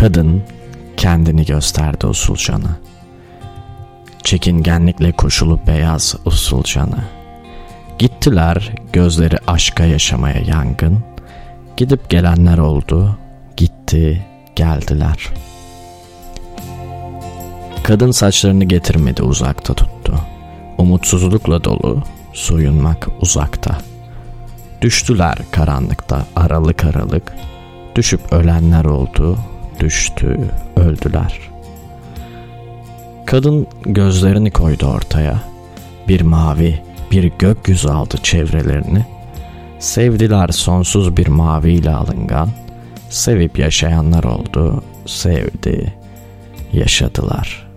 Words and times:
Kadın 0.00 0.42
kendini 0.96 1.44
gösterdi 1.44 2.06
usulcana. 2.06 2.78
Çekingenlikle 4.22 5.12
koşulup 5.12 5.66
beyaz 5.66 6.16
usulcana. 6.24 7.04
Gittiler 7.98 8.72
gözleri 8.92 9.36
aşka 9.46 9.84
yaşamaya 9.84 10.40
yangın. 10.40 10.98
Gidip 11.76 12.10
gelenler 12.10 12.58
oldu, 12.58 13.18
gitti, 13.56 14.26
geldiler. 14.56 15.28
Kadın 17.82 18.10
saçlarını 18.10 18.64
getirmedi 18.64 19.22
uzakta 19.22 19.74
tuttu. 19.74 20.14
Umutsuzlukla 20.78 21.64
dolu, 21.64 22.02
soyunmak 22.32 23.08
uzakta. 23.20 23.78
Düştüler 24.82 25.38
karanlıkta 25.50 26.26
aralık 26.36 26.84
aralık. 26.84 27.32
Düşüp 27.96 28.32
ölenler 28.32 28.84
oldu, 28.84 29.38
düştü, 29.80 30.38
öldüler. 30.76 31.40
Kadın 33.26 33.66
gözlerini 33.86 34.50
koydu 34.50 34.86
ortaya. 34.86 35.42
Bir 36.08 36.20
mavi, 36.20 36.82
bir 37.10 37.32
gökyüzü 37.38 37.88
aldı 37.88 38.16
çevrelerini. 38.22 39.06
Sevdiler 39.78 40.48
sonsuz 40.48 41.16
bir 41.16 41.26
maviyle 41.26 41.90
alıngan. 41.90 42.48
Sevip 43.10 43.58
yaşayanlar 43.58 44.24
oldu, 44.24 44.84
sevdi, 45.06 45.94
yaşadılar.'' 46.72 47.69